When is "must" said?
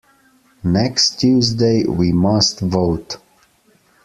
2.11-2.59